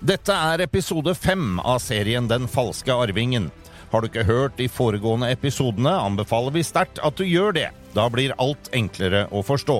[0.00, 3.50] Dette er episode fem av serien Den falske arvingen.
[3.92, 7.66] Har du ikke hørt de foregående episodene, anbefaler vi sterkt at du gjør det.
[7.92, 9.76] Da blir alt enklere å forstå.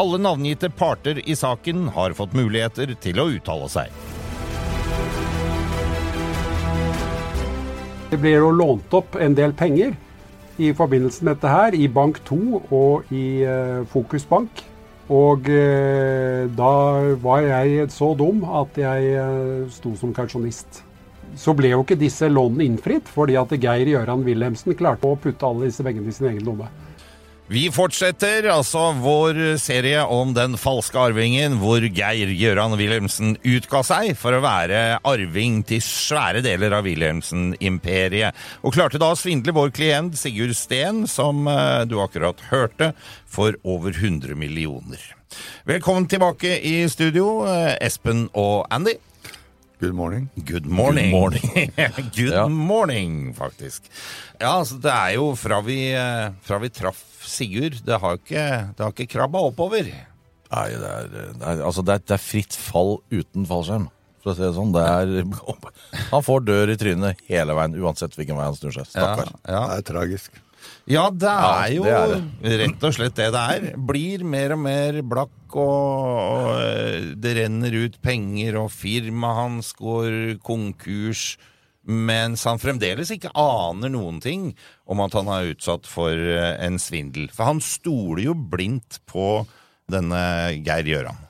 [0.00, 3.92] Alle navngitte parter i saken har fått muligheter til å uttale seg.
[8.08, 9.92] Det ble jo lånt opp en del penger
[10.56, 14.64] i forbindelse med dette her, i Bank 2 og i eh, Fokus Bank.
[15.10, 16.74] Og eh, da
[17.18, 20.84] var jeg så dum at jeg eh, sto som kausjonist.
[21.38, 25.46] Så ble jo ikke disse lånene innfridd, fordi at Geir Gjøran Wilhelmsen klarte å putte
[25.46, 26.70] alle disse pengene i sin egen lomme.
[27.50, 34.12] Vi fortsetter altså vår serie om den falske arvingen, hvor Geir Gjøran Wilhelmsen utga seg
[34.20, 39.74] for å være arving til svære deler av Wilhelmsen-imperiet, og klarte da å svindle vår
[39.74, 42.92] klient Sigurd Steen, som eh, du akkurat hørte,
[43.26, 45.02] for over 100 millioner.
[45.66, 48.94] Velkommen tilbake i studio, eh, Espen og Andy.
[49.80, 50.28] Good morning.
[50.44, 51.10] Good morning.
[51.10, 51.72] Good morning.
[52.16, 52.46] Good Ja.
[52.48, 53.86] morning, faktisk.
[54.40, 58.44] Ja, altså det er jo fra vi, eh, fra vi traff Sigurd, det har ikke,
[58.76, 59.88] det har ikke krabba oppover.
[60.50, 63.88] Nei, det er, det, er, altså det, er, det er fritt fall uten fallskjerm.
[64.20, 64.72] For å si det sånn.
[64.74, 65.12] Det er,
[66.12, 68.88] han får dør i trynet hele veien, uansett hvilken vei han snur seg.
[68.92, 69.30] Stakkar.
[69.48, 70.40] Ja, Det er tragisk.
[70.90, 73.68] Ja det er jo det er rett og slett det det er.
[73.90, 75.70] Blir mer og mer blakk, og,
[76.40, 81.32] og eh, det renner ut penger, og firmaet hans går konkurs.
[81.90, 84.50] Mens han fremdeles ikke aner noen ting
[84.84, 87.30] om at han er utsatt for eh, en svindel.
[87.32, 89.42] For han stoler jo blindt på
[89.90, 90.22] denne
[90.60, 91.26] Geir Gjøran.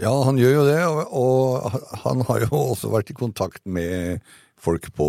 [0.00, 0.82] Ja, han gjør jo det,
[1.12, 4.22] og han har jo også vært i kontakt med
[4.60, 5.06] folk på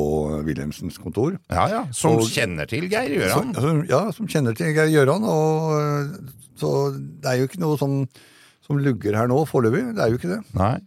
[0.47, 1.37] Wilhelmsens kontor.
[1.51, 3.53] Ja, ja, Som Og- kjenner til Geir Gjøran.
[3.55, 5.23] som- ja, som kjenner til Geir Gjøran.
[5.23, 6.71] Og, øh, så
[7.21, 8.07] det er jo ikke noe som,
[8.65, 9.95] som lugger her nå foreløpig.
[9.95, 10.41] Det er jo ikke det.
[10.55, 10.77] Nei.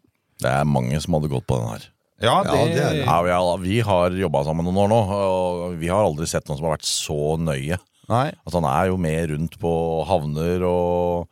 [0.41, 1.91] Det er mange som hadde gått på den her.
[2.23, 3.05] Ja, det, Ja, det er det.
[3.05, 6.47] Ja, vi har, vi har jobba sammen noen år nå, og vi har aldri sett
[6.49, 7.79] noen som har vært så nøye.
[8.09, 8.33] Nei.
[8.47, 11.29] Altså, han er jo med rundt på havner og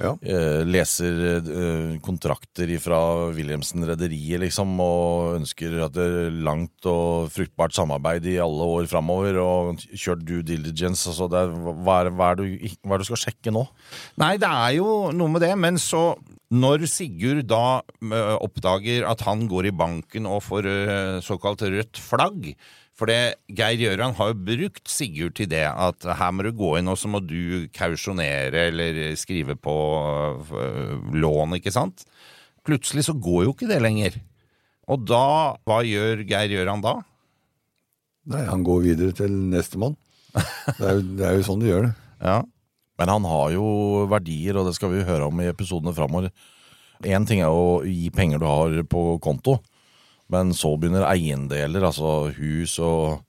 [0.00, 0.16] Ja.
[0.26, 2.98] eh, leser eh, kontrakter fra
[3.36, 9.38] Wilhelmsen-rederiet, liksom, og ønsker at det er langt og fruktbart samarbeid i alle år framover,
[9.38, 11.06] og kjørt due diligence.
[11.10, 12.46] Altså, det hva, er, hva, er du,
[12.82, 13.66] hva er det du skal sjekke nå?
[14.22, 16.12] Nei, det er jo noe med det, men så
[16.54, 17.80] når Sigurd da
[18.44, 20.68] oppdager at han går i banken og får
[21.24, 22.52] såkalt rødt flagg
[22.94, 26.76] For det, Geir Gjøran har jo brukt Sigurd til det, at her må du gå
[26.78, 29.74] inn og så må du kausjonere eller skrive på
[30.54, 30.68] ø,
[31.18, 32.04] lån, ikke sant?
[32.64, 34.20] Plutselig så går jo ikke det lenger.
[34.86, 35.24] Og da,
[35.66, 36.94] hva gjør Geir Gjøran da?
[38.30, 39.96] Nei, han går videre til nestemann.
[40.34, 41.94] Det, er jo- det er jo sånn de gjør det.
[42.24, 42.38] Ja,
[42.96, 43.64] Men han har jo
[44.08, 46.30] verdier, og det skal vi høre om i episodene framover.
[47.04, 49.58] Én ting er å gi penger du har på konto,
[50.32, 53.22] men så begynner eiendeler, altså hus og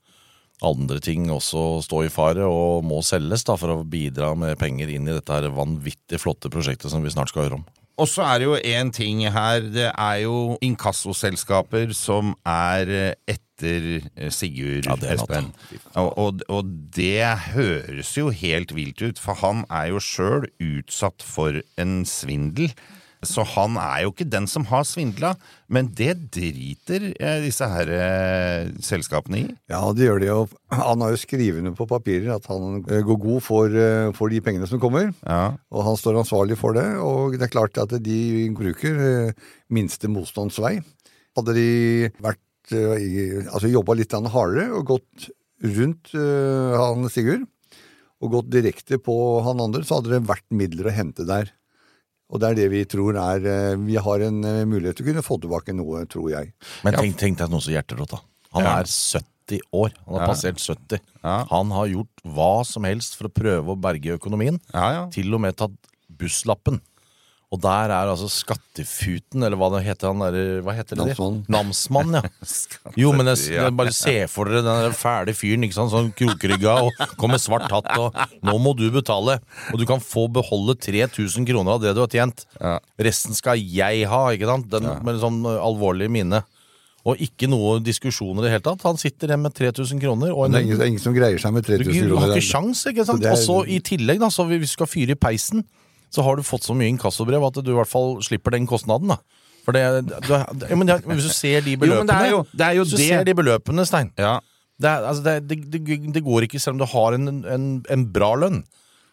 [0.66, 4.56] andre ting, også å stå i fare og må selges da for å bidra med
[4.62, 7.66] penger inn i dette her vanvittig flotte prosjektet som vi snart skal høre om.
[7.96, 9.64] Og så er det jo én ting her.
[9.72, 15.54] Det er jo inkassoselskaper som er eh, etter eh, Sigurd Ja, det Espen.
[15.94, 17.24] Og, og, og det
[17.54, 22.76] høres jo helt vilt ut, for han er jo sjøl utsatt for en svindel.
[23.28, 25.34] Så han er jo ikke den som har svindla,
[25.72, 29.46] men det driter eh, disse her eh, selskapene i.
[29.72, 30.40] Ja, det gjør de jo.
[30.74, 34.34] Han har jo skrevet under på papirer at han eh, går god for, eh, for
[34.34, 35.12] de pengene som kommer.
[35.26, 35.56] Ja.
[35.74, 38.20] Og han står ansvarlig for det, og det er klart at de
[38.56, 39.34] bruker
[39.74, 40.78] minste motstands vei.
[41.36, 41.70] Hadde de
[42.24, 42.42] vært
[42.72, 45.28] altså jobba litt hardere og gått
[45.62, 47.44] rundt han Sigurd,
[48.24, 51.52] og gått direkte på han andre, så hadde det vært midler å hente der.
[52.34, 55.10] Og det er det vi tror er eh, Vi har en eh, mulighet til å
[55.12, 56.54] kunne få tilbake noe, tror jeg.
[56.84, 58.22] Men tenk, tenk deg noe så hjerterått, da.
[58.58, 58.78] Han Ja.
[58.80, 59.92] er 70 år.
[60.08, 60.28] Han har Ja.
[60.34, 61.00] passert 70.
[61.24, 61.36] Ja.
[61.52, 64.60] Han har gjort hva som helst for å prøve å berge økonomien.
[64.74, 65.04] Ja, ja.
[65.14, 65.76] Til og med tatt
[66.10, 66.82] busslappen
[67.54, 71.06] Og der er altså Skattefuten, eller hva det heter han der, hva heter det?
[71.14, 71.44] Namsmann.
[71.54, 72.24] Namsmann, ja.
[73.02, 76.74] Jo, men jeg, jeg bare se for dere den fæle fyren, ikke sant, sånn krokrygga
[76.88, 79.38] og kommer svart hatt og Nå må du betale,
[79.72, 82.44] og du kan få beholde 3000 kroner av det du har tjent.
[82.98, 84.68] Resten skal jeg ha, ikke sant?
[84.74, 86.42] Den, Med sånn alvorlig minne.
[87.06, 88.82] Og ikke noe diskusjon i det hele tatt.
[88.88, 90.32] Han sitter igjen med 3000 kroner.
[90.34, 92.10] Og Det en, er ingen, det er ingen som greier seg med 3000 kroner.
[92.10, 93.26] du har ikke sjans, ikke sant?
[93.30, 95.62] Og så i tillegg, da, så hvis vi skal fyre i peisen,
[96.16, 99.12] så har du fått så mye inkassobrev at du i hvert fall slipper den kostnaden,
[99.14, 99.20] da.
[99.66, 102.42] For det, du, ja, men det, hvis du ser de Jo, men beløpene det jo,
[102.54, 104.38] det er jo Hvis du ser de beløpene, Stein Ja.
[104.78, 108.62] det, er, altså, det, går ikke selv om du har en, en, en bra lønn.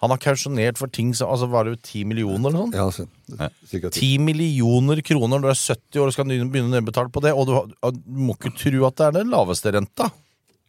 [0.02, 3.12] Han har kausjonert for ting som altså, Var det jo 10 millioner eller noe sånt?
[3.38, 7.12] Ja, Ti 10 millioner kroner når du er 70 år og skal begynne å nedbetale
[7.14, 7.54] på det, og du,
[8.02, 10.10] du må ikke tro at det er den laveste renta.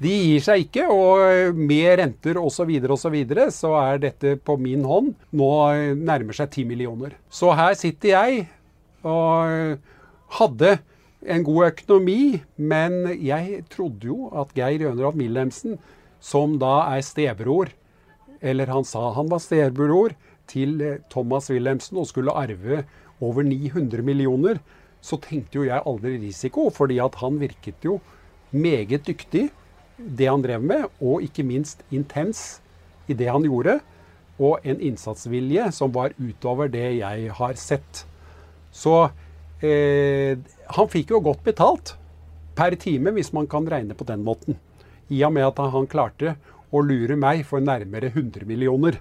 [0.01, 2.55] De gir seg ikke, og med renter osv.
[2.55, 5.51] Så, videre, og så, videre, så er dette på min hånd nå
[5.99, 7.13] nærmer seg 10 millioner.
[7.29, 8.47] Så her sitter jeg
[9.05, 9.77] og
[10.39, 10.77] hadde
[11.23, 15.77] en god økonomi, men jeg trodde jo at Geir Jønrad Wilhelmsen,
[16.23, 17.71] som da er stebror,
[18.43, 20.15] eller han sa han var stebror
[20.51, 22.83] til eh, Thomas Wilhelmsen og skulle arve
[23.23, 24.59] over 900 millioner,
[25.03, 27.99] så tenkte jo jeg aldri risiko, fordi at han virket jo
[28.51, 29.49] meget dyktig
[30.05, 32.61] det han drev med, og ikke minst intens
[33.07, 33.79] i det han gjorde.
[34.41, 38.03] Og en innsatsvilje som var utover det jeg har sett.
[38.73, 38.95] Så
[39.61, 40.39] eh,
[40.77, 41.95] han fikk jo godt betalt
[42.57, 44.57] per time, hvis man kan regne på den måten.
[45.09, 46.35] I og med at han klarte
[46.73, 48.97] å lure meg for nærmere 100 millioner.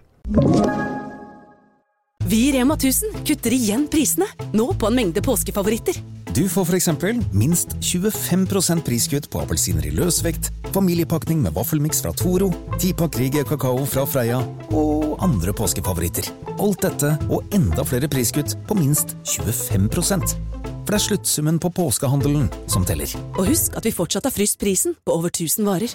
[2.32, 5.98] Vi i Rema 1000 kutter igjen prisene, nå på en mengde påskefavoritter.
[6.32, 6.88] Du får f.eks.
[7.32, 12.46] minst 25% priskutt på appelsiner i løsvekt, familiepakning med vaffelmiks fra Toro,
[12.78, 14.38] 10-pakk Rieger kakao fra Freia
[14.72, 16.30] og andre påskefavoritter.
[16.56, 22.48] Alt dette og enda flere priskutt på minst 25 For det er sluttsummen på påskehandelen
[22.64, 23.12] som teller.
[23.36, 25.92] Og husk at vi fortsatt har fryst prisen på over 1000 varer.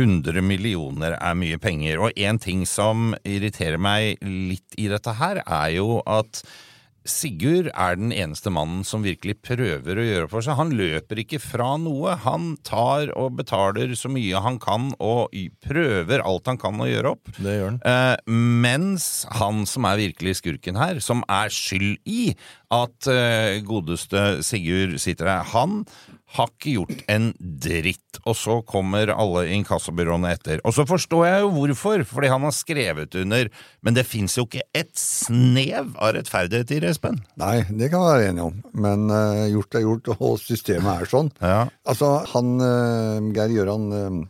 [0.00, 5.44] 100 millioner er mye penger, og en ting som irriterer meg litt i dette her,
[5.44, 6.40] er jo at
[7.08, 10.58] Sigurd er den eneste mannen som virkelig prøver å gjøre for seg.
[10.58, 12.16] Han løper ikke fra noe.
[12.26, 15.32] Han tar og betaler så mye han kan, og
[15.64, 17.32] prøver alt han kan å gjøre opp.
[17.38, 17.80] Det gjør han.
[17.88, 18.34] Eh,
[18.66, 19.08] mens
[19.40, 22.34] han som er virkelig skurken her, som er skyld i
[22.70, 25.82] at eh, godeste Sigurd sitter her, han
[26.36, 28.20] har ikke gjort en dritt.
[28.28, 30.60] Og så kommer alle inkassobyråene etter.
[30.66, 33.50] Og så forstår jeg jo hvorfor, fordi han har skrevet under.
[33.82, 37.18] Men det fins jo ikke et snev av rettferdighet i det, Espen.
[37.40, 38.60] Nei, det kan vi være enige om.
[38.86, 41.32] Men uh, gjort er gjort, og systemet er sånn.
[41.42, 41.64] Ja.
[41.88, 44.20] Altså, han uh, Geir Gjøran uh,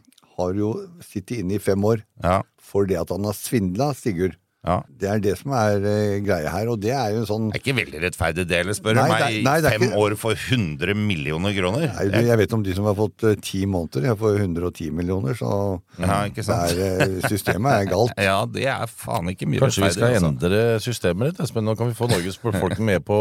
[0.41, 0.73] har jo
[1.05, 2.41] sittet inne i fem år Ja.
[2.65, 4.39] for det at han har svindla Sigurd.
[4.61, 4.75] Ja.
[5.01, 7.61] Det er det som er uh, greia her, og det er jo en sånn Det
[7.61, 9.39] er ikke veldig rettferdig det heller, spør du meg.
[9.47, 11.87] nei, Fem ikke- år for 100 millioner kroner.
[11.95, 14.05] Nei, du, Jeg vet om de som har fått eh, ti måneder.
[14.11, 16.75] Jeg får 110 millioner, så Ja, ikke sant?
[16.77, 18.13] det er, eh, systemet er galt.
[18.31, 20.51] Ja, det er faen ikke mye Kanskje vi skal endre altså.
[20.51, 21.65] endre systemet litt, Espen.
[21.65, 23.19] Nå kan vi få Norges folk med på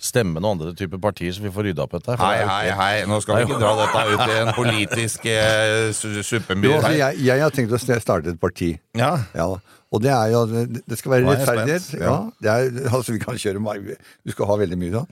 [0.00, 2.14] stemmen og andre typer partier, så vi får rydda opp dette.
[2.22, 6.22] Hei, det hei, hei, nå skal vi ikke dra dette ut i en politisk uh,
[6.22, 8.72] suppemyr altså, jeg, jeg har tenkt å starte et parti.
[8.98, 9.16] Ja.
[9.34, 9.50] Ja,
[9.92, 11.84] og det er jo Det skal være er rettferdighet.
[11.96, 12.00] Ja.
[12.06, 12.16] ja.
[12.44, 12.50] det
[12.84, 13.94] er, altså, vi kan kjøre meg-
[14.26, 15.02] Du skal ha veldig mye da.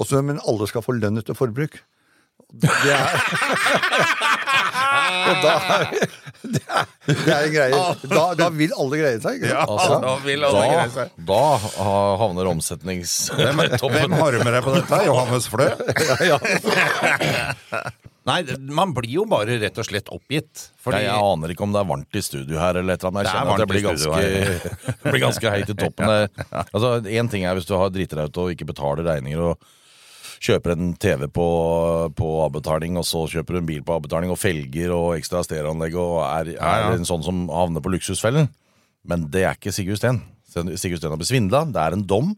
[0.00, 1.74] Også, men alle skal få lønn etter forbruk.
[2.52, 2.72] Det er
[5.22, 5.82] Og da er,
[6.42, 7.80] det, er, det er en greie.
[8.10, 9.34] Da, da vil alle greie seg.
[9.38, 9.62] Ikke Ja.
[9.68, 11.06] Altså, da vil alle greie seg.
[11.30, 11.42] da
[12.20, 13.94] havner omsetningstoppen.
[13.94, 14.96] Hvem harmer deg på dette?
[15.06, 15.68] Johannes Flø?
[18.28, 18.36] Nei,
[18.70, 20.68] man blir jo bare rett og slett oppgitt.
[20.82, 23.10] Fordi Jeg, jeg aner ikke om det er varmt i studio her, eller et eller
[23.10, 23.22] annet.
[23.22, 24.24] Er Jeg kjenner at det blir ganske,
[25.02, 26.12] det blir ganske høyt i toppen.
[26.54, 26.62] ja.
[26.70, 29.70] Altså, Én ting er hvis du har driter deg ut og ikke betaler regninger og
[30.42, 31.48] kjøper en TV på,
[32.18, 35.94] på avbetaling, og så kjøper du en bil på avbetaling, og felger og ekstra stereoanlegg,
[35.98, 36.88] og er, Ja, ja.
[36.90, 38.48] er en sånn som havner på luksusfellen.
[39.06, 40.18] Men det er ikke Sigurd Steen.
[40.52, 41.64] Sigurd Steen har besvindla.
[41.74, 42.32] det er en dom.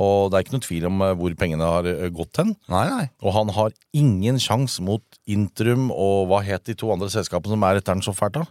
[0.00, 2.52] Og det er ikke noe tvil om eh, hvor pengene har eh, gått hen.
[2.70, 3.06] Nei, nei.
[3.24, 7.66] Og han har ingen sjanse mot Intrum og hva het de to andre selskapene som
[7.66, 8.44] er etter den så fælt da?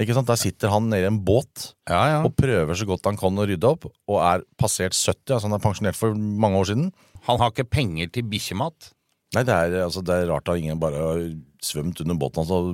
[0.00, 0.30] Ikke sant?
[0.30, 2.20] Der sitter han nede i en båt Ja, ja.
[2.24, 5.56] og prøver så godt han kan å rydde opp, og er passert 70, altså han
[5.56, 6.88] er pensjonert for mange år siden.
[7.26, 8.92] Han har ikke penger til bikkjemat.
[9.34, 11.20] Nei, det er, altså, det er rart at ingen bare har
[11.62, 12.70] svømt under båten hans og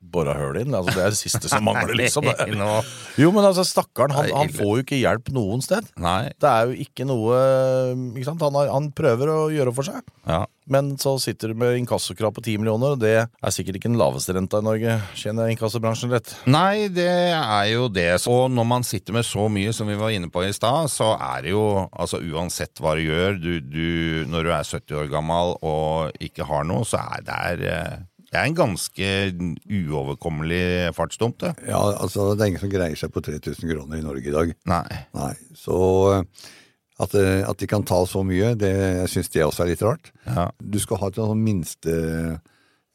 [0.00, 0.74] bora høl inn.
[0.74, 2.26] Altså, det er det siste som mangler, liksom.
[3.20, 5.90] Jo, men altså, stakkaren, han, han får jo ikke hjelp noen sted.
[6.00, 6.32] Nei.
[6.40, 7.42] Det er jo ikke noe
[8.14, 8.46] ikke sant?
[8.46, 10.02] Han, har, han prøver å gjøre for seg.
[10.28, 10.44] Ja.
[10.70, 13.98] Men så sitter du med inkassokrav på 10 millioner, og det er sikkert ikke den
[13.98, 14.98] laveste renta i Norge.
[15.18, 16.30] Kjenner jeg inkassobransjen rett?
[16.46, 18.12] Nei, det er jo det.
[18.30, 21.12] Og når man sitter med så mye som vi var inne på i stad, så
[21.16, 23.88] er det jo altså uansett hva du gjør, du, du,
[24.30, 27.98] når du er 70 år gammel og ikke har noe, så er det, er, eh,
[28.30, 29.10] det er en ganske
[29.66, 31.50] uoverkommelig fartsdump, det.
[31.66, 34.52] Ja, altså Det er ingen som greier seg på 3000 kroner i Norge i dag.
[34.70, 35.00] Nei.
[35.18, 35.78] Nei, Så
[36.14, 36.46] eh,
[37.00, 39.82] at, eh, at de kan ta så mye, det jeg syns det også er litt
[39.82, 40.12] rart.
[40.28, 40.46] Ja.
[40.60, 41.96] Du skal ha et sånt minste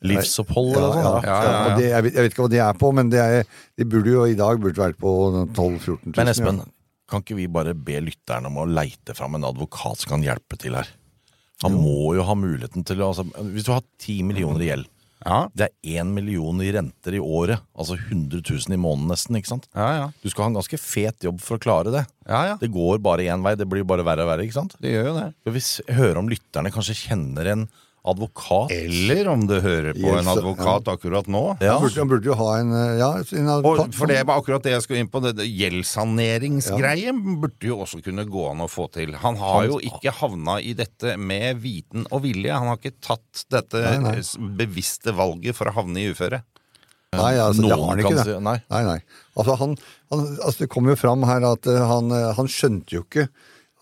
[0.05, 1.27] Livsopphold ja, eller noe sånt.
[1.27, 1.61] ja, ja, ja.
[1.65, 3.87] Og det, jeg, vet, jeg vet ikke hva de er på, men det er, de
[3.89, 6.17] burde jo i dag burde vært på 12 000-14 000.
[6.19, 6.71] Men Espen, ja.
[7.11, 10.59] kan ikke vi bare be lytterne om å leite fram en advokat som kan hjelpe
[10.61, 10.91] til her?
[11.63, 13.23] Han må jo ha muligheten til å altså,
[13.53, 14.89] Hvis du har 10 millioner i gjeld,
[15.25, 15.49] Ja.
[15.57, 19.49] det er én million i renter i året, altså 100 000 i måneden nesten, ikke
[19.55, 19.65] sant?
[19.73, 20.07] Ja, ja.
[20.21, 22.05] Du skal ha en ganske fet jobb for å klare det.
[22.29, 22.57] Ja, ja.
[22.61, 24.75] Det går bare én vei, det blir bare verre og verre, ikke sant?
[24.81, 25.25] Det gjør jo det.
[25.49, 27.67] Hvis vi s- om lytterne kanskje kjenner en
[28.07, 28.71] advokat?
[28.71, 31.41] Eller om du hører på en advokat advokat akkurat nå.
[31.63, 31.75] Ja.
[31.79, 33.95] Han burde, han burde jo ha en eh, Ja, en Og advokat.
[33.97, 35.21] for det var akkurat det jeg skulle inn på.
[35.25, 39.15] Det, det Gjeldssaneringsgreie burde jo også kunne gå an å få til.
[39.21, 42.51] Han har Han- jo ikke havna i dette med viten og vilje.
[42.53, 44.21] Han har ikke tatt dette Nei, nei.
[44.57, 46.43] bevisste valget for å havne i uføre.
[47.15, 48.23] Nei, altså, det har han ikke.
[48.23, 48.41] si- det.
[48.43, 48.57] nei.
[48.69, 48.99] nei, nei.
[49.37, 49.75] Altså, han,
[50.11, 53.29] han, altså, det kom jo fram her at eh, han, eh, han skjønte jo ikke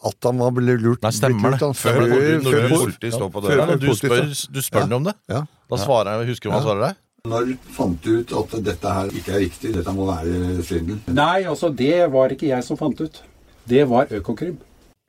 [0.06, 1.02] at han var ble lurt.
[1.06, 1.60] Nei, stemmer det.
[1.80, 3.78] Før når før- politi står på døra.
[3.80, 5.16] Du spør, du spør den om det.
[5.32, 5.44] Ja.
[5.70, 7.00] Da svarer jeg, husker du hva han svarer deg?
[7.24, 10.98] Når fant du ut at dette her ikke er riktig, dette må være svindel?
[11.08, 13.22] Nei, altså det var ikke jeg som fant ut.
[13.66, 14.58] Det var Økokrim.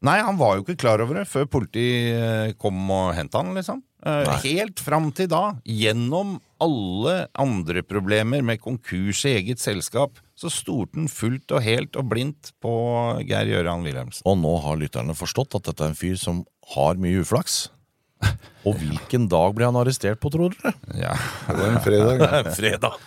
[0.05, 3.55] Nei, han var jo ikke klar over det før politiet eh, kom og henta han,
[3.57, 3.83] liksom.
[4.05, 4.37] Nei.
[4.43, 10.99] Helt fram til da, gjennom alle andre problemer med konkurs i eget selskap, så stolte
[10.99, 12.75] han fullt og helt og blindt på
[13.25, 14.27] Geir Gjøran Wilhelmsen.
[14.29, 16.45] Og nå har lytterne forstått at dette er en fyr som
[16.75, 17.63] har mye uflaks.
[18.65, 20.73] Og hvilken dag ble han arrestert på, tror dere?
[20.97, 21.13] Ja.
[21.49, 22.25] Det var en fredag.
[22.61, 23.01] Fredag.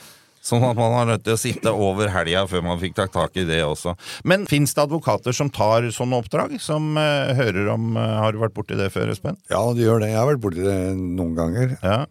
[0.48, 3.36] Sånn at man har nødt til å sitte over helga før man fikk tatt tak
[3.40, 3.98] i det også.
[4.28, 6.56] Men fins det advokater som tar sånne oppdrag?
[6.64, 9.40] Som uh, hører om uh, Har du vært borti det før, Espen?
[9.52, 10.14] Ja, det gjør det.
[10.14, 11.76] Jeg har vært borti det noen ganger.
[11.82, 12.06] Ja.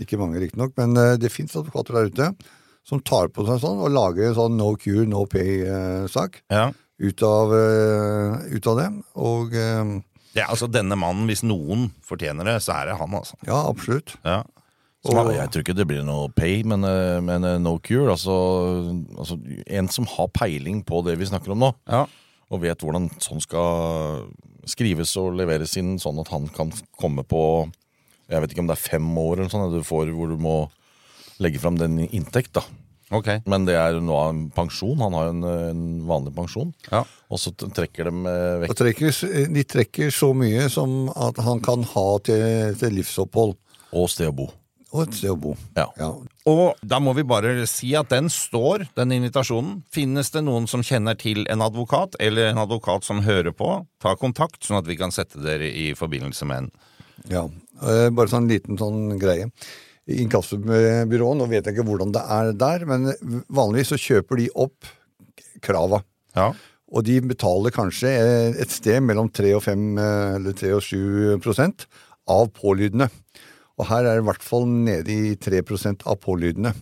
[0.00, 2.30] Ikke mange, riktignok, men uh, det fins advokater der ute
[2.86, 6.70] som tar på seg sånn og lager en sånn no cure, no pay-sak ja.
[6.72, 8.86] ut, ut av det.
[9.20, 9.52] Og
[10.32, 13.36] ja, altså denne mannen, hvis noen fortjener det, så er det han, altså.
[13.46, 14.16] ja, absolutt.
[14.24, 14.40] Ja.
[15.08, 18.12] Ja, jeg tror ikke det blir noe pay, men, eh, men eh, no cure.
[18.12, 18.34] Altså,
[19.16, 22.02] altså en som har peiling på det vi snakker om nå, Ja.
[22.50, 24.26] og vet hvordan sånn skal
[24.68, 27.70] skrives og leveres inn, sånn at han kan komme på
[28.30, 30.70] Jeg vet ikke om det er fem år eller sånn, du får hvor du må
[31.42, 32.62] legge fram den inntekt, da.
[33.10, 33.40] Okay.
[33.44, 35.00] Men det er nå en pensjon.
[35.02, 36.70] Han har jo en, en vanlig pensjon.
[36.92, 37.00] Ja.
[37.26, 39.18] Og så trekker de eh, Og vekk trekker,
[39.50, 43.56] de trekker så mye som at han kan ha til, til livsopphold
[43.90, 44.46] og sted å bo.
[44.90, 45.54] Og et sted å bo.
[45.76, 45.86] Ja.
[46.00, 46.08] Ja.
[46.50, 49.80] Og da må vi bare si at den står, den invitasjonen.
[49.94, 54.16] Finnes det noen som kjenner til en advokat, eller en advokat som hører på, ta
[54.18, 56.72] kontakt, sånn at vi kan sette dere i forbindelse med en.
[57.30, 57.44] Ja,
[57.84, 59.50] eh, bare sånn liten sånn greie.
[60.10, 63.12] Inkassobyrået, nå vet jeg ikke hvordan det er der, men
[63.52, 64.90] vanligvis så kjøper de opp
[65.62, 66.02] krava.
[66.34, 66.50] Ja.
[66.90, 70.82] Og de betaler kanskje eh, et sted mellom 3 og 5, eh, eller 3 og
[70.82, 71.86] 7 prosent
[72.30, 73.10] av pålydende.
[73.80, 75.62] Og her er det i hvert fall nede i 3
[76.04, 76.74] av pålydende.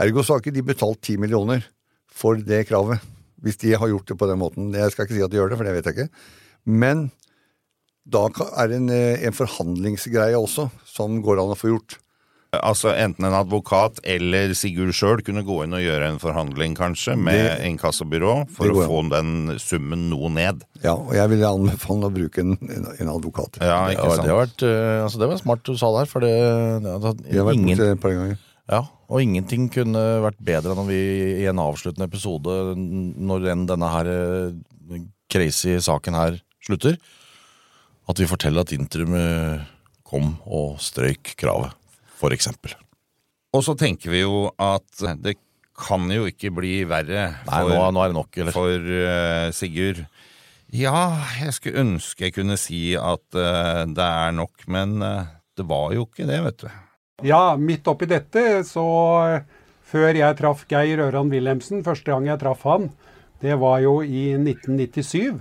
[0.00, 1.66] Ergo så har ikke de betalt 10 millioner
[2.08, 3.02] for det kravet.
[3.40, 4.72] Hvis de har gjort det på den måten.
[4.72, 6.24] Jeg skal ikke si at de gjør det, for det vet jeg ikke.
[6.68, 7.10] Men
[8.08, 11.98] da er det en, eh, en forhandlingsgreie også, som går an å få gjort.
[12.50, 17.14] Altså enten en advokat eller Sigurd sjøl kunne gå inn og gjøre en forhandling, kanskje,
[17.14, 20.64] med Det- inkassobyrå, for å få den summen noe ned.
[20.82, 22.56] Ja, og jeg ville anbefale å bruke en,
[22.98, 23.60] en, advokat.
[23.62, 24.28] Ja, Ja, ikke det, sant?
[24.32, 26.34] har vært, eh, altså det var smart du sa der, for det,
[26.82, 28.38] det, det Vi har vært ingen, borte et par ganger.
[28.74, 31.00] ja, Og ingenting kunne vært bedre enn om vi
[31.44, 34.98] i en avsluttende episode, når enn denne her eh,
[35.30, 36.98] crazy saken her slutter,
[38.10, 39.60] at vi forteller at Intrum eh,
[40.02, 41.70] kom og strøyk kravet,
[42.20, 42.76] for eksempel.
[43.56, 45.38] Og så tenker vi jo at det
[45.80, 48.54] kan jo ikke bli verre Nei, nå, nå er det nok, eller?
[48.54, 50.04] for uh, Sigurd.
[50.76, 55.24] Ja, jeg skulle ønske jeg kunne si at uh, det er nok, men uh,
[55.58, 56.68] det var jo ikke det, vet du.
[57.26, 58.84] Ja, midt oppi dette, så
[59.90, 62.88] før jeg traff Geir Øran Wilhelmsen, første gang jeg traff han,
[63.42, 65.40] det var jo i 1997.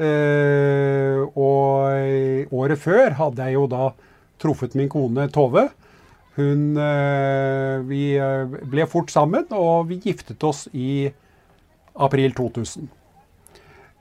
[0.00, 3.90] Eh, og året før hadde jeg jo da
[4.40, 5.66] truffet min kone Tove.
[6.40, 11.10] Hun eh, Vi eh, ble fort sammen, og vi giftet oss i
[12.00, 12.88] april 2000.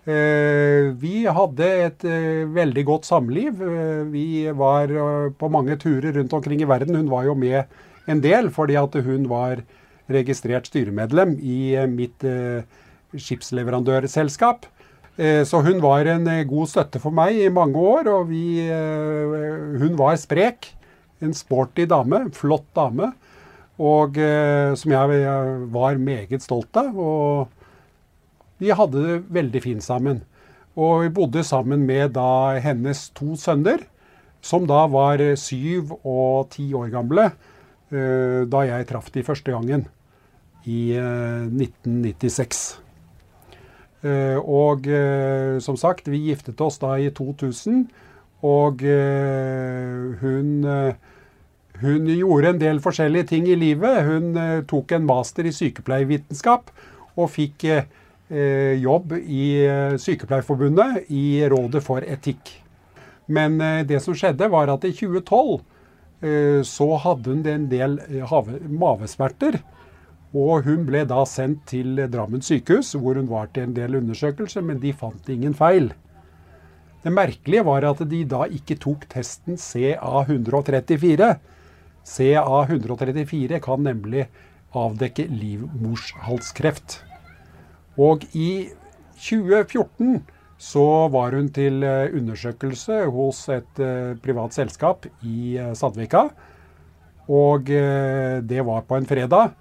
[0.09, 2.07] Eh, Vi hadde et
[2.55, 3.59] veldig godt samliv.
[4.13, 4.93] Vi var
[5.37, 6.95] på mange turer rundt omkring i verden.
[6.95, 7.63] Hun var jo med
[8.09, 9.61] en del fordi at hun var
[10.09, 12.23] registrert styremedlem i mitt
[13.13, 14.65] skipsleverandørselskap.
[15.19, 18.65] Så hun var en god støtte for meg i mange år, og vi,
[19.83, 20.71] hun var sprek.
[21.19, 23.11] En sporty dame, flott dame,
[23.79, 26.95] og eh, som jeg eh, var meget stolt av.
[26.95, 30.23] Og vi hadde det veldig fint sammen.
[30.79, 33.83] Og vi bodde sammen med da hennes to sønner,
[34.43, 39.51] som da var eh, syv og ti år gamle eh, da jeg traff de første
[39.55, 39.87] gangen
[40.67, 42.67] i eh, 1996.
[44.07, 44.85] Eh, og
[45.59, 47.89] som sagt, vi giftet oss da i 2000,
[48.45, 50.95] og eh, hun, eh,
[51.81, 54.03] hun gjorde en del forskjellige ting i livet.
[54.07, 56.71] Hun eh, tok en master i sykepleievitenskap
[57.19, 62.53] og fikk eh, jobb i eh, Sykepleierforbundet i Rådet for etikk.
[63.29, 65.59] Men det som skjedde, var at i 2012
[66.25, 67.99] eh, så hadde hun en del
[68.65, 69.59] mavesmerter.
[70.33, 74.65] Og hun ble da sendt til Drammen sykehus, hvor hun var til en del undersøkelser,
[74.65, 75.89] men de fant ingen feil.
[77.01, 81.31] Det merkelige var at de da ikke tok testen CA134.
[82.09, 84.25] CA134 kan nemlig
[84.77, 86.99] avdekke livmorshalskreft.
[87.99, 88.69] Og i
[89.19, 90.21] 2014
[90.59, 96.27] så var hun til eh, undersøkelse hos et eh, privat selskap i eh, Sandvika.
[97.29, 99.51] Og det var på en fredag.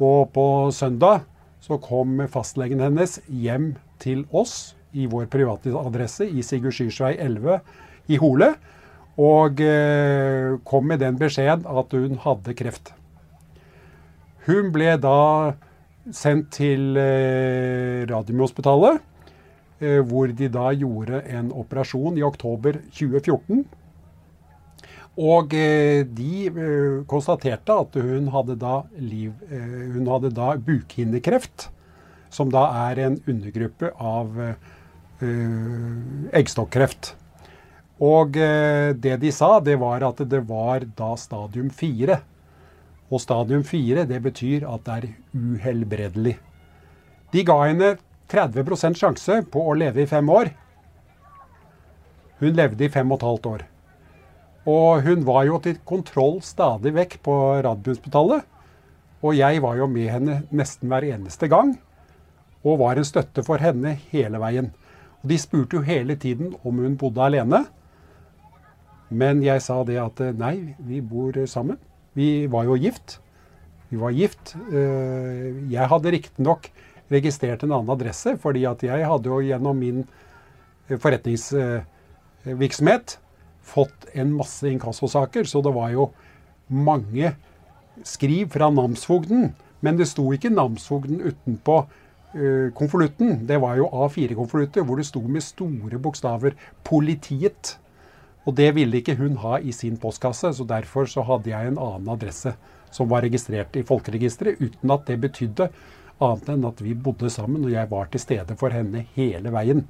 [0.00, 1.26] Og på søndag
[1.60, 7.60] så kom fastlegen hennes hjem til oss i vår private adresse i Sigurd-Syrsvei 11
[8.08, 8.54] i Hole.
[9.20, 12.94] Og eh, kom med den beskjeden at hun hadde kreft.
[14.46, 15.52] Hun ble da
[16.10, 19.02] sendt til eh, Radiumhospitalet,
[19.84, 23.64] eh, hvor de da gjorde en operasjon i oktober 2014.
[25.20, 29.34] Og de konstaterte at hun hadde da, liv,
[29.92, 31.66] hun hadde da bukhinnekreft,
[32.32, 34.40] som da er en undergruppe av
[36.32, 37.12] eggstokkreft.
[38.02, 42.16] Og eh, det de sa, det var at det var da stadium 4.
[43.12, 46.38] Og stadium 4 det betyr at det er uhelbredelig.
[47.32, 47.94] De ga henne
[48.32, 50.50] 30% sjanse på å leve i fem år.
[52.42, 53.66] Hun levde i fem og et halvt år.
[54.72, 58.48] Og hun var jo til kontroll stadig vekk på Radiumhospitalet.
[59.22, 61.76] Og jeg var jo med henne nesten hver eneste gang.
[62.66, 64.72] Og var en støtte for henne hele veien.
[65.22, 67.62] Og de spurte jo hele tiden om hun bodde alene.
[69.12, 71.76] Men jeg sa det at eh, nei, vi bor eh, sammen.
[72.16, 73.18] Vi var jo gift.
[73.90, 74.54] Vi var gift.
[74.72, 76.70] Eh, Jeg hadde riktignok
[77.12, 80.04] registrert en annen adresse, fordi at jeg hadde jo gjennom min
[80.88, 83.18] forretningsvirksomhet
[83.62, 86.10] fått en masse inkassosaker, så det var jo
[86.72, 87.34] mange
[88.08, 89.52] skriv fra namsfogden.
[89.84, 91.86] Men det sto ikke namsfogden utenpå
[92.78, 93.44] konvolutten.
[93.44, 97.81] Det var jo A4-konvolutter hvor det sto med store bokstaver 'Politiet'.
[98.46, 101.78] Og det ville ikke hun ha i sin postkasse, så derfor så hadde jeg en
[101.78, 102.54] annen adresse
[102.92, 105.68] som var registrert i folkeregisteret, uten at det betydde
[106.22, 109.86] annet enn at vi bodde sammen, og jeg var til stede for henne hele veien.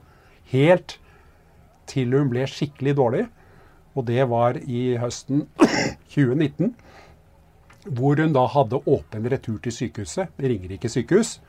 [0.53, 0.99] Helt
[1.91, 3.27] til hun ble skikkelig dårlig,
[3.97, 5.47] og det var i høsten
[6.15, 6.75] 2019.
[7.83, 11.41] Hvor hun da hadde åpen retur til sykehuset, Ringerike sykehus.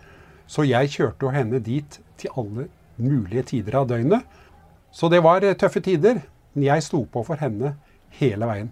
[0.50, 4.26] Så jeg kjørte henne dit til alle mulige tider av døgnet.
[4.92, 6.24] Så det var tøffe tider.
[6.54, 7.76] Men jeg sto på for henne
[8.20, 8.72] hele veien.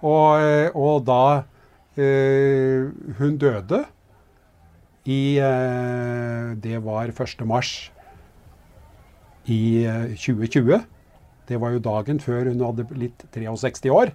[0.00, 1.22] Og, eh, og da
[2.00, 2.88] eh,
[3.18, 3.84] hun døde
[5.04, 7.44] i eh, Det var 1.
[7.46, 7.90] mars
[9.46, 10.80] i eh, 2020.
[11.48, 14.12] Det var jo dagen før hun hadde blitt 63 år.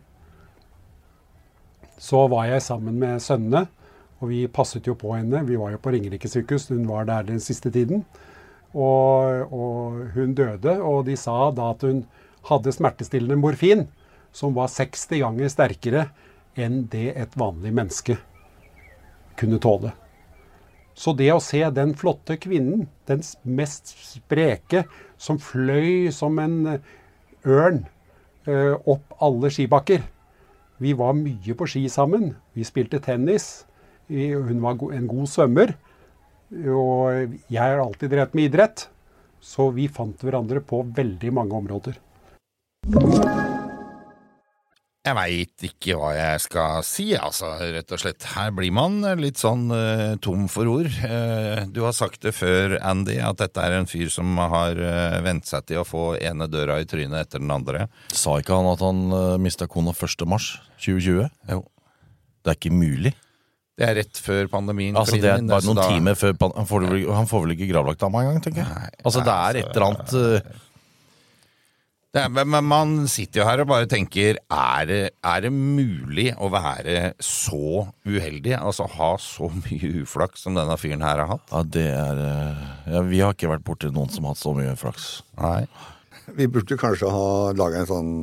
[1.98, 3.66] Så var jeg sammen med sønnene,
[4.20, 5.44] og vi passet jo på henne.
[5.48, 8.06] Vi var jo på Ringerike sykehus, hun var der den siste tiden.
[8.74, 12.04] Og, og hun døde, og de sa da at hun
[12.50, 13.88] hadde smertestillende morfin,
[14.36, 16.08] som var 60 ganger sterkere
[16.60, 18.18] enn det et vanlig menneske
[19.40, 19.92] kunne tåle.
[20.96, 24.86] Så det å se den flotte kvinnen, den mest spreke,
[25.20, 26.94] som fløy som en eh,
[27.44, 27.82] ørn
[28.48, 30.04] eh, opp alle skibakker
[30.80, 32.34] Vi var mye på ski sammen.
[32.52, 33.66] Vi spilte tennis.
[34.10, 35.72] Hun var en god svømmer.
[36.52, 38.84] Og jeg har alltid drevet med idrett.
[39.40, 41.96] Så vi fant hverandre på veldig mange områder.
[45.06, 48.26] Jeg veit ikke hva jeg skal si, altså, rett og slett.
[48.34, 50.90] Her blir man litt sånn uh, tom for ord.
[51.02, 55.20] Uh, du har sagt det før, Andy, at dette er en fyr som har uh,
[55.26, 57.86] vent seg til å få ene døra i trynet etter den andre.
[58.14, 60.26] Sa ikke han at han uh, mista kona 1.
[60.30, 61.30] mars 2020?
[61.54, 61.62] Jo.
[62.46, 63.14] Det er ikke mulig.
[63.76, 64.98] Det er rett før pandemien.
[64.98, 66.62] Altså Det er bare noen da- timer før pandemien.
[66.64, 68.74] han får, vel- han får vel ikke gravlagt dama engang, tenker jeg.
[68.74, 70.62] Nei, altså Det er altså, et eller annet
[72.22, 76.50] er, men man sitter jo her og bare tenker er det, er det mulig å
[76.54, 78.56] være så uheldig?
[78.60, 81.46] Altså ha så mye uflaks som denne fyren her har hatt?
[81.52, 84.56] Ja, det er uh, ja, Vi har ikke vært borti noen som har hatt så
[84.58, 85.10] mye flaks.
[85.42, 85.66] Nei.
[86.40, 88.14] Vi burde kanskje ha laga en sånn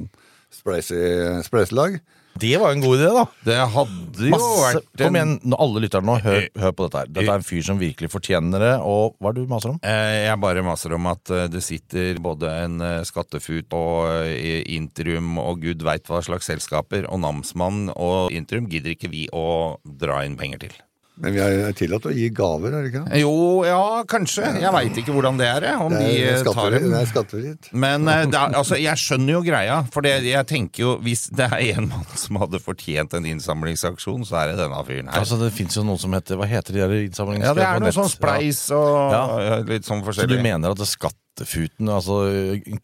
[0.57, 2.01] spleiselag.
[2.41, 3.23] Det var en god idé, da.
[3.45, 7.11] Det hadde jo Masse, vært kom igjen, alle lytterne nå, hør, hør på dette her.
[7.13, 8.71] Dette er en fyr som virkelig fortjener det.
[8.89, 9.81] Og hva er det du maser om?
[9.85, 14.63] Eh, Jeg bare maser om at eh, det sitter både en eh, skattefut og eh,
[14.79, 19.77] Intrum og gud veit hva slags selskaper, og namsmann og Intrum gidder ikke vi å
[19.85, 20.81] dra inn penger til.
[21.21, 23.19] Men vi er tillatt å gi gaver, er det ikke?
[23.21, 23.33] Jo,
[23.69, 24.47] ja, kanskje.
[24.63, 26.87] Jeg veit ikke hvordan det er, om Det de er eh, tar dem.
[26.89, 27.69] Det er skattefritt.
[27.85, 31.27] Men eh, det er, altså, jeg skjønner jo greia, for det, jeg tenker jo hvis
[31.37, 35.21] det er en mann som hadde fortjent en innsamlingsaksjon, så er det denne fyren her.
[35.21, 37.45] Altså Det fins jo noe som heter Hva heter de der innsamlingene?
[37.51, 39.23] ja, det er noe sånn spleis og Ja.
[39.51, 40.33] ja, litt sånn forskjellig.
[40.33, 42.19] Så du mener at det er skattefuten, altså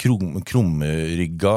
[0.00, 1.56] krum, krumrygga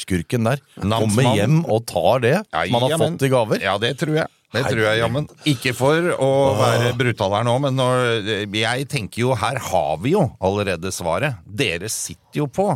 [0.00, 3.16] skurken der, kommer hjem og tar det Ja, man har jamen.
[3.18, 3.62] fått i gaver?
[3.64, 4.28] Ja, det tror jeg.
[4.54, 5.26] Det tror jeg jammen.
[5.50, 10.14] Ikke for å være brutal her nå, men når, jeg tenker jo her har vi
[10.14, 11.42] jo allerede svaret.
[11.44, 12.70] Dere sitter jo på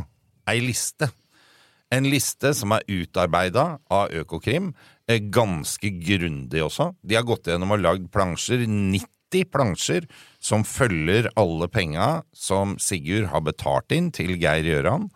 [0.51, 1.09] ei liste.
[1.93, 4.71] En liste som er utarbeida av Økokrim,
[5.09, 6.93] eh, ganske grundig også.
[7.01, 10.07] De har gått gjennom og lagd plansjer, 90 plansjer,
[10.41, 15.09] som følger alle penga som Sigurd har betalt inn til Geir Gjøran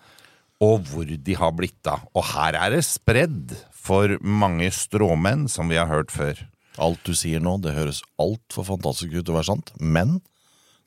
[0.65, 2.07] og hvor de har blitt av.
[2.17, 3.53] Og her er det spredd
[3.87, 6.41] for mange stråmenn, som vi har hørt før.
[6.83, 10.19] Alt du sier nå, det høres altfor fantastisk ut til å være sant, men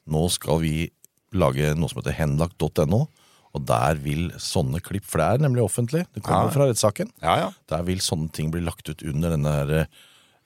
[0.09, 0.89] nå skal vi
[1.37, 3.01] lage noe som heter henlagt.no,
[3.49, 6.53] og der vil sånne klipp, for det er nemlig offentlig, det kommer Ja.
[6.53, 7.49] fra rettssaken, Ja, ja.
[7.69, 9.87] der vil sånne ting bli lagt ut under denne her,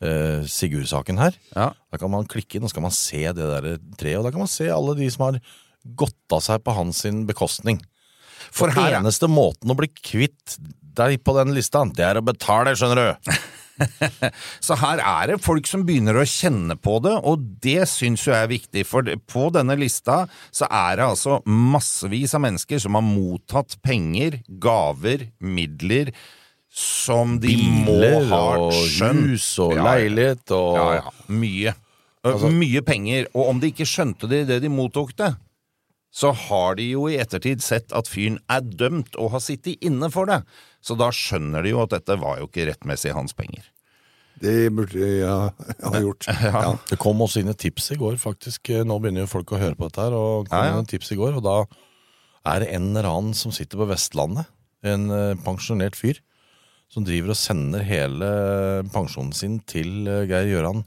[0.01, 1.33] eh, Sigurd-saken her.
[1.55, 1.73] Ja.
[1.91, 4.31] Da kan man klikke inn, og så kan man se det der treet, og da
[4.31, 5.41] kan man se alle de som har
[5.95, 7.81] godta seg på hans bekostning.
[8.51, 10.57] For Den eneste måten å bli kvitt
[10.97, 13.33] deg på den lista, det er å betale, skjønner du.
[14.63, 18.33] Så her er det folk som begynner å kjenne på det, og det syns jo
[18.33, 18.83] jeg er viktig.
[18.85, 24.39] For på denne lista så er det altså massevis av mennesker som har mottatt penger,
[24.61, 26.13] gaver, midler,
[26.73, 29.33] som de Biler må ha skjønt.
[29.33, 31.11] hus og Ja, leilighet og Ja, ja.
[31.29, 31.73] Mye.
[32.49, 33.27] Mye penger.
[33.35, 35.33] Og om de ikke skjønte det idet de mottok det,
[36.13, 40.11] så har de jo i ettertid sett at fyren er dømt og har sittet inne
[40.13, 40.43] for det.
[40.83, 43.65] Så da skjønner de jo at dette var jo ikke rettmessig hans penger.
[44.43, 45.49] Det burde jeg ha,
[46.03, 46.27] gjort.
[46.43, 46.73] Ja.
[46.89, 48.69] Det kom også inn et tips i går, faktisk.
[48.85, 50.75] Nå begynner jo folk å høre på dette her, og kom Ja, ja.
[50.77, 51.57] inn et tips i går, og da
[52.53, 54.49] er det en eller annen som sitter på Vestlandet,
[54.83, 56.19] en eh, pensjonert fyr,
[56.91, 58.27] som driver og sender hele
[58.93, 60.83] pensjonen sin til eh, Geir Gjøran,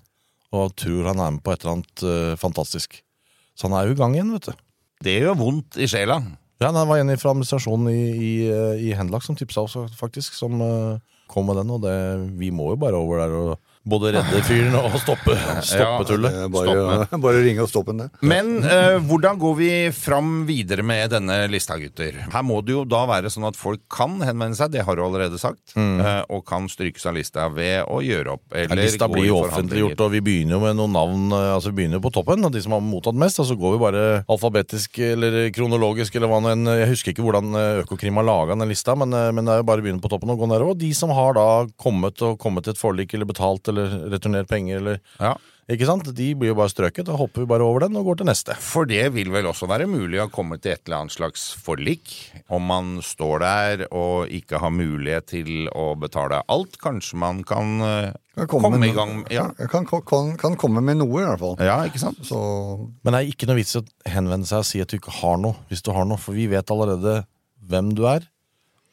[0.55, 3.01] og tror han er med på et eller annet eh, fantastisk.
[3.57, 4.66] Så han er jo i gang igjen, vet du.
[5.05, 6.21] Det gjør vondt i sjela.
[6.63, 10.37] Ja, det var en fra administrasjonen i, i, eh, i Henlak som tipsa oss, faktisk,
[10.39, 11.97] som eh, kom med den, og det,
[12.41, 15.37] vi må jo bare over der og både redde fyren og stoppe,
[15.70, 16.37] stoppe tullet.
[16.44, 18.12] er Bare, bare ringe og stoppe den der.
[18.27, 22.22] Men eh, hvordan går vi fram videre med denne lista, gutter?
[22.33, 25.05] Her må det jo da være sånn at folk kan henvende seg, det har du
[25.07, 28.44] allerede sagt, eh, og kan strykes av lista ved å gjøre opp.
[28.57, 31.81] Ja, lista blir jo offentliggjort, og vi begynner jo med noen navn eh, Altså vi
[31.81, 33.40] begynner jo på toppen, og de som har mottatt mest.
[33.42, 37.25] Og så går vi bare alfabetisk eller kronologisk, eller hva nå enn Jeg husker ikke
[37.27, 39.87] hvordan eh, Økokrim har laga den lista, men, eh, men det er jo bare å
[39.87, 40.75] begynne på toppen og gå nedover.
[40.75, 41.46] Og de som har da
[41.81, 43.76] kommet og kommet til et forlik, eller betalt, eller
[44.12, 45.35] returnert penger, eller Ja.
[45.69, 46.07] Ikke sant?
[46.15, 47.09] De blir jo bare strøket.
[47.09, 48.55] Da hopper vi bare over den og går til neste.
[48.62, 52.12] For det vil vel også være mulig å komme til et eller annet slags forlik?
[52.55, 57.81] Om man står der og ikke har mulighet til å betale alt, kanskje man kan
[57.83, 61.43] eh, Kan komme, med i gang Ja, Kan, kan, kan komme med noe, i hvert
[61.43, 61.57] fall.
[61.59, 62.23] ja ikke sant?
[62.23, 62.39] Så
[63.03, 65.19] Men det er ikke noe vits i å henvende seg og si at du ikke
[65.19, 66.17] har noe, hvis du har noe.
[66.23, 67.25] For vi vet allerede
[67.67, 68.23] hvem du er,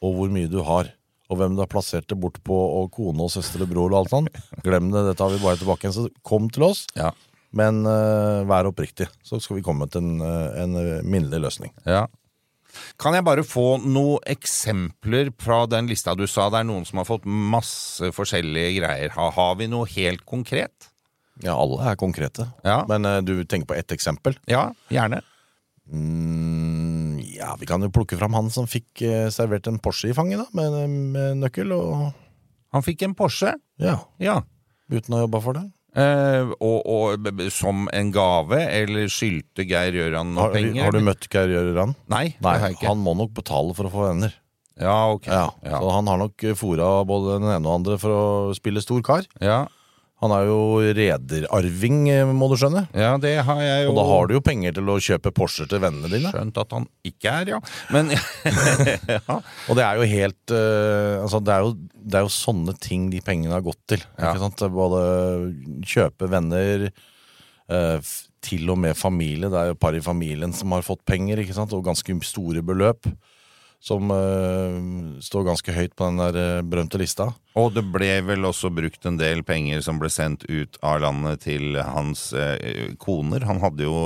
[0.02, 0.90] og hvor mye du har.
[1.34, 4.04] Og hvem du har plassert det bort på, og kone og søster og bror og
[4.04, 4.42] alt sånt.
[4.62, 5.96] Glem det, det tar vi bare tilbake igjen.
[5.96, 7.10] Så kom til oss, Ja.
[7.58, 9.08] men uh, vær oppriktig.
[9.26, 11.74] Så skal vi komme til en, eh, en eh, minnelig løsning.
[11.90, 12.04] Ja.
[12.98, 16.48] Kan jeg bare få noen eksempler fra den lista du sa?
[16.50, 19.12] Det er noen som har fått masse forskjellige greier.
[19.14, 20.88] Har, har vi noe helt konkret?
[21.42, 22.48] Ja, alle er konkrete.
[22.66, 22.80] Ja.
[22.90, 24.38] Men uh, du tenker på ett eksempel?
[24.50, 25.22] Ja, gjerne.
[25.90, 26.93] Mm,
[27.36, 30.40] ja, vi kan jo plukke fram han som fikk eh, servert en Porsche i fanget,
[30.42, 31.72] da, med, med nøkkel.
[31.76, 32.12] og
[32.74, 33.54] Han fikk en Porsche.
[33.82, 34.40] Ja, Ja.
[34.90, 35.64] uten å ha jobba for det.
[35.94, 40.82] Eh, og, og som en gave, eller skyldte Geir Gjøran noe Har, penger?
[40.88, 41.92] har du møtt Geir Gjøran?
[42.10, 44.34] Nei, Nei, han må nok betale for å få venner.
[44.74, 45.28] Ja, ok.
[45.30, 45.78] Ja, Ja.
[45.78, 48.10] Så han har nok fora både den ene og den andre for
[48.50, 49.22] å spille stor kar.
[49.38, 49.60] Ja.
[50.22, 50.58] Han er jo
[50.96, 52.84] rederarving, eh, må du skjønne.
[52.96, 55.68] ja, det har jeg jo Og da har du jo penger til å kjøpe Porscher
[55.68, 56.30] til vennene dine.
[56.32, 57.58] skjønt at han ikke er, ja.
[57.92, 58.12] Men
[59.16, 59.40] ja.
[59.68, 63.10] Og det er jo helt uh, Altså, det er jo, det er jo sånne ting
[63.12, 64.06] de pengene har gått til.
[64.16, 64.30] Ja.
[64.30, 64.64] Ikke sant?
[64.72, 65.02] Både
[65.88, 66.88] kjøpe venner,
[67.72, 69.50] uh, til og med familie.
[69.50, 71.72] Det er jo et par i familien som har fått penger, ikke sant?
[71.74, 73.08] og ganske store beløp.
[73.84, 77.26] Som uh, står ganske høyt på den der uh, berømte lista.
[77.60, 81.42] Og det ble vel også brukt en del penger som ble sendt ut av landet
[81.44, 82.56] til hans uh,
[83.02, 83.44] koner.
[83.44, 83.98] Han hadde jo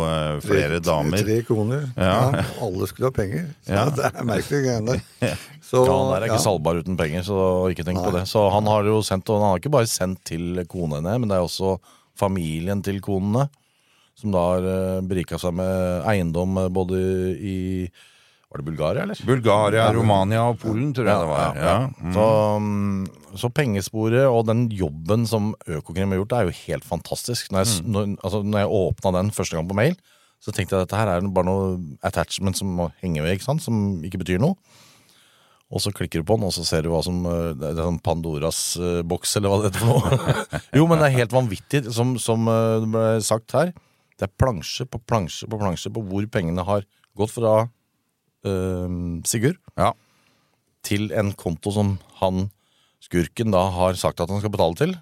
[0.43, 1.23] flere damer.
[1.23, 1.87] Tre koner.
[1.95, 2.17] Ja.
[2.35, 2.43] Ja.
[2.67, 3.47] Alle skulle ha penger.
[3.63, 3.87] Så Ja.
[3.95, 5.47] Det er merkelige greiene der.
[5.69, 6.43] Så, Ja, Han er ikke ja.
[6.49, 7.39] salgbar uten penger, så
[7.71, 8.27] ikke tenk på det.
[8.27, 11.39] Så han har jo sendt, og han har ikke bare sendt til konene, men det
[11.39, 11.77] er også
[12.19, 13.47] familien til konene.
[14.19, 14.71] Som da har
[15.07, 16.99] berika seg med eiendom både
[17.39, 17.59] i
[18.49, 19.19] Var det Bulgaria, eller?
[19.29, 21.59] Bulgaria, Romania og Polen, tror jeg det var.
[21.61, 21.73] Ja.
[22.01, 22.13] Mm.
[22.17, 22.27] Så,
[22.65, 27.51] mm, så pengesporet og den jobben som Økokrim har gjort, er jo helt fantastisk.
[27.53, 27.93] Når jeg, Mm.
[27.93, 29.97] når, altså, når jeg åpna den første gang på mail,
[30.41, 33.45] så tenkte jeg at dette her er bare noe attachment som må henge ved, ikke
[33.51, 33.63] sant?
[33.63, 34.57] som ikke betyr noe.
[35.69, 37.83] Og så klikker du på den, og så ser du hva som eh, Det er
[37.85, 40.61] sånn Pandoras eh, boks, eller hva det heter for noe.
[40.79, 43.75] jo, men det er helt vanvittig, som, som eh, det ble sagt her.
[44.17, 46.87] Det er plansje på plansje på plansje på hvor pengene har
[47.19, 47.67] gått fra
[48.49, 49.93] eh, Sigurd Ja.
[50.83, 52.49] til en konto som han,
[53.05, 54.97] skurken, da har sagt at han skal betale til.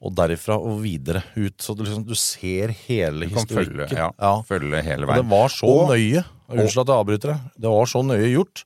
[0.00, 1.58] Og derifra og videre ut.
[1.60, 3.82] Så du, liksom, du ser hele Du kan historikken.
[3.84, 4.30] følge, ja, Ja.
[4.48, 7.40] følge hele Og det var så Og- nøye Unnskyld at jeg avbryter deg.
[7.60, 8.64] Det var så nøye gjort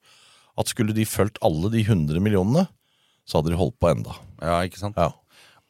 [0.56, 2.68] at skulle de fulgt alle de 100 millionene,
[3.26, 4.14] så hadde de holdt på enda.
[4.40, 4.94] Ja, ikke sant?
[4.96, 5.10] Ja.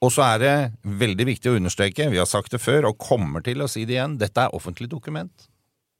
[0.03, 3.42] Og så er det veldig viktig å understreke, vi har sagt det før og kommer
[3.42, 5.49] til å si det igjen, dette er offentlig dokument.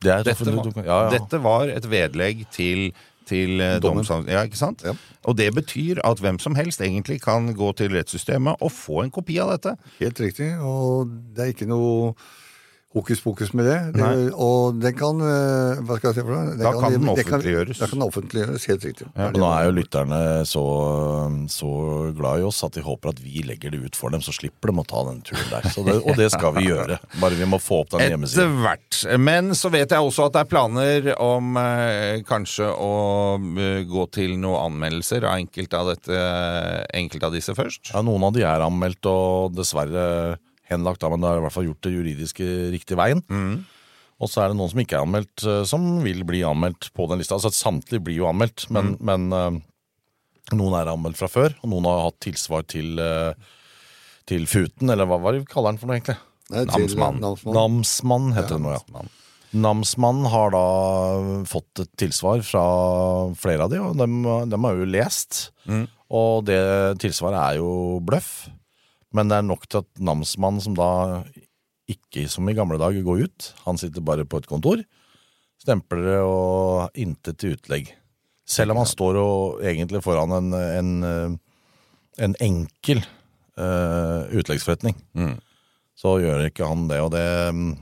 [0.05, 0.71] Det er Dette var.
[0.85, 1.11] Ja, ja.
[1.17, 2.87] dette var et vedlegg til,
[3.29, 4.07] til eh, Dommen.
[4.29, 4.85] Ja, ikke sant?
[4.85, 4.95] Ja.
[5.25, 9.12] Og det betyr at hvem som helst egentlig kan gå til rettssystemet og få en
[9.14, 9.77] kopi av dette.
[10.01, 10.53] Helt riktig.
[10.61, 12.14] Og det er ikke noe
[12.94, 13.78] hokus pokus med det.
[13.96, 16.54] Det og den kan eh, Hva skal jeg si for noe?
[16.61, 17.80] Da kan den det offentliggjøres.
[17.80, 19.09] Da kan den offentliggjøres, helt riktig.
[19.16, 19.28] Ja.
[19.33, 20.62] Og nå er jo lytterne så,
[21.50, 21.70] så
[22.14, 24.70] glad i oss at de håper at vi legger det ut for dem, så slipper
[24.70, 25.68] de å ta den turen der.
[25.74, 27.00] Så det, og det skal vi gjøre.
[27.22, 28.57] Bare vi må få opp den Etter hjemmesiden.
[28.62, 29.02] hvert.
[29.26, 32.94] Men så vet jeg også at det er planer om eh, kanskje å
[33.59, 36.24] eh, gå til noen anmeldelser av enkelte av, dette,
[36.94, 37.90] enkelte av disse først.
[37.92, 40.37] Ja, Noen av de er anmeldt og dessverre
[40.70, 43.22] henlagt, da, men det har i hvert fall gjort det juridiske riktige veien.
[44.22, 47.09] Og så er det noen som ikke er anmeldt, eh, som vil bli anmeldt på
[47.11, 47.37] den lista.
[47.37, 49.50] Altså Samtlige blir jo anmeldt, men, men uh,
[50.55, 53.35] noen er anmeldt fra før, og noen har hatt tilsvar til, uh,
[54.31, 56.16] til Futen, eller hva, hva kaller den for noe, egentlig?
[56.55, 57.20] Nei, Namsmann.
[57.24, 57.59] Namsmann.
[57.59, 59.05] Namsmann heter det nå, ja.
[59.55, 60.64] Namsmannen har da
[61.46, 62.64] fått et tilsvar fra
[63.38, 64.16] flere av de, og dem,
[64.50, 65.44] dem har jo lest.
[66.14, 66.59] Og det
[67.03, 68.48] tilsvaret er jo bløff,
[69.14, 70.90] men det er nok til at namsmannen, som da
[71.90, 74.83] ikke som i gamle dager går ut, han sitter bare på et kontor,
[75.61, 77.92] stempler det og intet til utlegg.
[78.44, 81.38] Selv om han står og egentlig foran en, en,
[82.20, 83.00] en enkel
[83.57, 84.98] uh, utleggsforretning
[85.96, 87.00] så gjør ikke han det.
[87.05, 87.24] Og det
[87.55, 87.72] mm,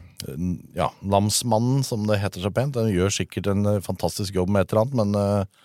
[0.77, 4.71] Ja, namsmannen, som det heter så pent, den gjør sikkert en fantastisk jobb med et
[4.71, 5.63] eller annet, men uh,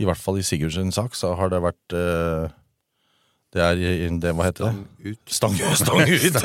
[0.00, 2.52] i hvert fall i Sigurds sak så har det vært eh,
[3.52, 3.80] Det er
[4.22, 5.16] det, hva heter det?
[5.28, 5.76] Stang ut.
[5.76, 6.38] Stang ut.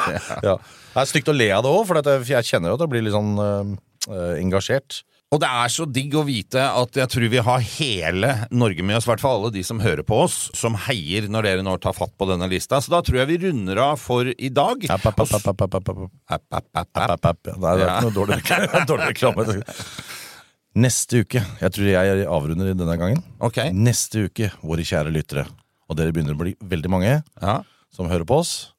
[0.48, 0.56] ja.
[0.60, 3.06] Det er stygt å le av det òg, for jeg kjenner jo at jeg blir
[3.06, 5.02] litt sånn eh, engasjert.
[5.30, 8.98] Og det er så digg å vite at jeg tror vi har hele Norge med
[8.98, 11.76] oss, i hvert fall alle de som hører på oss, som heier når dere nå
[11.82, 12.80] tar fatt på denne lista.
[12.82, 14.88] Så da tror jeg vi runder av for i dag.
[14.90, 17.30] App, app, app, app, app, app, app.
[17.30, 17.52] App.
[17.54, 18.40] Nei, det er ikke noe dårlig
[18.90, 19.62] dårlig reklame.
[20.82, 23.22] Neste uke, jeg tror jeg avrunder i denne gangen.
[23.38, 23.62] Ok.
[23.74, 25.46] Neste uke, våre kjære lyttere,
[25.90, 27.60] og dere begynner å bli veldig mange Ja.
[27.90, 28.72] som hører på oss,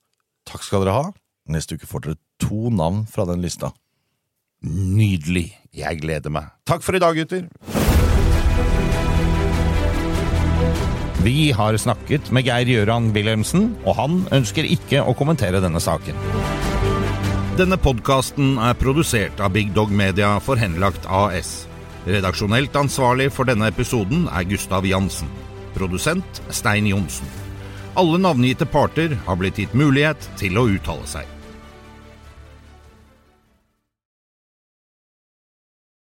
[0.48, 1.12] takk skal dere ha.
[1.52, 3.74] Neste uke får dere to navn fra den lista.
[4.64, 5.52] Nydelig.
[5.74, 6.52] Jeg gleder meg.
[6.66, 7.50] Takk for i dag, gutter.
[11.22, 16.18] Vi har snakket med Geir Gjøran Wilhelmsen, og han ønsker ikke å kommentere denne saken.
[17.60, 21.68] Denne podkasten er produsert av Big Dog Media for Henlagt AS.
[22.08, 25.30] Redaksjonelt ansvarlig for denne episoden er Gustav Jansen.
[25.82, 27.28] Produsent Stein Johnsen.
[27.98, 31.41] Alle navngitte parter har blitt gitt mulighet til å uttale seg.